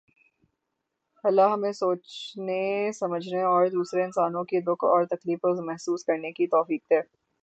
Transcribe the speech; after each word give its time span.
اللہ 1.23 1.49
ہمیں 1.49 1.71
سوچنے 1.73 2.61
سمجھنے 2.93 3.41
اور 3.43 3.67
دوسرے 3.67 4.03
انسانوں 4.03 4.43
کے 4.43 4.61
دکھ 4.61 4.85
اور 4.85 5.05
تکلیف 5.07 5.41
کو 5.41 5.53
محسوس 5.63 6.05
کرنے 6.05 6.31
کی 6.31 6.47
توفیق 6.47 6.89
دے 6.89 6.99